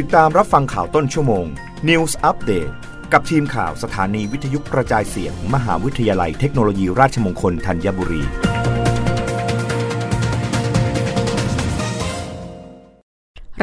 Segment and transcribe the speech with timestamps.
[0.00, 1.46] ติดตามรับฟังข่าวต้นชั่วโมง
[1.88, 2.72] News Update
[3.12, 8.22] กับทีมข่าวสถานีวิทยุกระจายเสียง มหาวิทยาลัยเทคโนโลยีราชมงคลธัญบุรี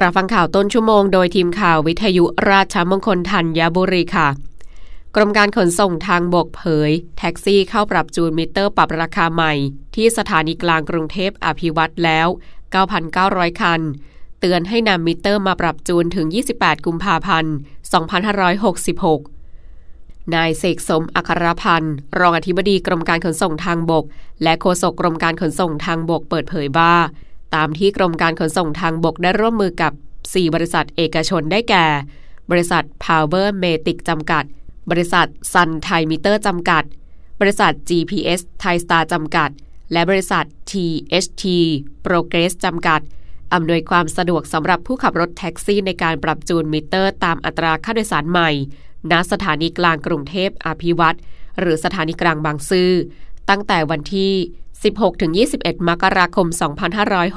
[0.01, 4.29] รับฟังข่าวต้นชั่วโมงโดยทีมข่าววิทยุราชมงคลธัญบุรีค่ะ
[5.15, 9.53] กรมการขนส่งทางบกเผย แท็กซี่เข้าปรับจูนมิเตอร์ปรับราคาใหม่
[9.95, 12.27] ที่สถานีกลางกรุงเทพอภิวัตแล้ว
[12.93, 13.81] 9,900 คัน
[14.43, 17.55] เตือนให้นำมิเตอร์มาปรับจูนถึง 28 กุมภาพันธ์
[19.29, 24.05] 2566 นายเสกสมอัครพันธ์ รองอธิบดีกรมการขนส่งทางบก
[24.43, 26.93] และโฆษกกรมการขนส่งทางบกเปิดเผยว่า
[27.55, 29.93] ตามที่กรมการขนส่งทางบกได้ร่วมมือกับ
[30.23, 31.85] 4 บริษัทเอกชนได้แก่
[32.51, 34.43] บริษัท Power Matic จำกัด
[34.91, 36.83] บริษัท Sun Thai Meter จำกัด
[37.41, 39.49] บริษัท GPS Thai Star จำกัด
[39.91, 41.43] และบริษัท THT
[42.05, 43.01] Progress จำกัด
[43.53, 48.49] อำนวยความสะดวกสำหรับผู้ขับรถแท็กซี่ในการปรับจูนมิเตอร์ ตามอัตราค่าโดยสารใหม่
[49.11, 51.17] ณ สถานีกลางกรุงเทพอภิวัฒน์
[51.59, 52.91] หรือสถานีกลางบางซื่อ
[53.49, 54.33] ตั้งแต่วันที่
[55.47, 56.47] 16-21 มกราคม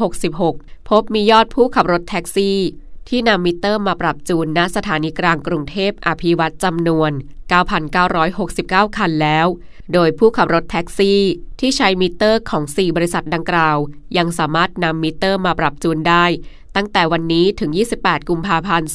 [0.01, 2.59] 2566 พบมียอดผู้ขับรถแท็กซี่
[3.09, 7.11] ที่นำมิเตอร์มาปรับจูนณสถานีกลางกรุงเทพอภิวัฒน์จำนวน
[7.85, 9.47] 9,969 คันแล้ว
[9.93, 11.21] โดยผู้ขับรถแท็กซี่
[11.61, 13.77] ที่ใช้มิเตอร์ของ 4 บริษัทดังกล่าว
[14.17, 16.25] ยังสามารถนำมิเตอร์มาปรับจูนได้
[16.77, 18.89] ตั้งแต่วันนี้ถึง 28 กุมภาพันธ์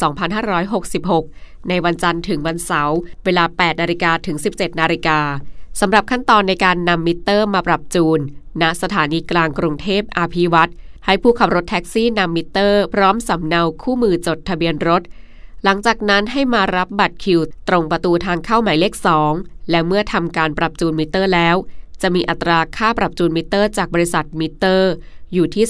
[0.81, 5.19] 2566 ในวันจันทร์ถึงวันเสาร์เวลา 8 นาฬิกาถึง 17 นาฬิกา
[5.79, 8.19] สำหรับขั้นตอนในการนำมิเตอร์มาปรับจูน
[8.61, 10.71] ณ สถานีกลางกรุงเทพอภิวัฒน์
[11.05, 15.01] ให้ผู้ขับรถแท็กซี่นำมิเตอร์ พร้อมสำเนาคู่มือจดทะเบียนรถ
[15.63, 18.93] หลังจากนั้นให้มารับบัตรคิว ตรงประตูทางเข้าหมายเลข
[19.31, 21.55] 2 และเมื่อทำการปรับจูนมิเตอร์แล้ว
[22.01, 24.91] จะมีอัตราค่าปรับจูนมิเตอร์จากบริษัทมิเตอร์
[25.33, 25.65] อยู่ที่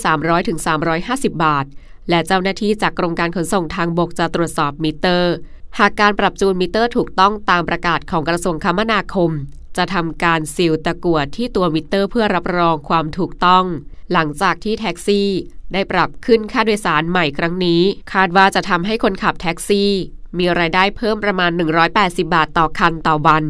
[0.67, 1.66] 300-350 บาท
[2.09, 5.33] และเจ้าหน้าที่จากกรมการขนส่งทางบกจะตรวจสอบมิเตอร์
[5.80, 9.31] หากการปรับจูนมิเตอร์ถูกต้องตามประกาศของกระทรวงคมนาคม
[9.78, 13.66] จะทำการซีลตะกั่วที่ตัวมิเตอร์เพื่อรับรองความถูกต้อง
[14.13, 15.29] หลังจากที่แท็กซี่
[15.74, 17.81] ได้ปรับขึ้นค่าโดยสารใหม่ครั้งนี้
[18.13, 19.91] คาดว่าจะทำให้คนขับแท็กซี่
[20.38, 21.51] มีรายได้เพิ่มประมาณ
[21.91, 23.44] 180 บาทต่อคันต่อวัน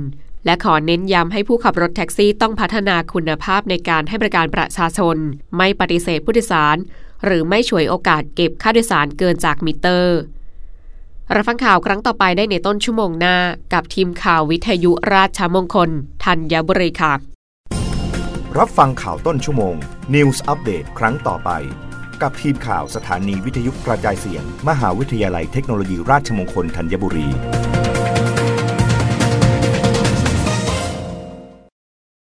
[0.46, 5.18] และขอเน้นย้ำให้ผู้ขับรถแท็กซี่ต้องพัฒนาคุณภาพในการให้บริการประชาชน
[5.58, 6.78] ไม่ปฏิเสธผู้โดยสาร
[7.26, 10.20] หรือไม่ฉวยโอกาสเก็บค่าโดยสารเกินจากมิเตอร์
[11.36, 13.38] รับฟังข่าวครั้งต่อไปได้ในต้นชั่วโมงหน้า
[13.74, 15.90] กับทีมข่าววิทยุราชมงคล
[16.24, 17.14] ธัญบุรีค่ะ
[18.58, 19.76] รับฟังข่าวต้นชั่วโมง
[20.14, 21.50] News Update ครั้งต่อไป
[22.22, 27.28] กับทีมข่าวสถานีวิทยุกระจายเสียง มหาวิทยาลัยเทคโนโลยีราชมงคล ธัญบุรี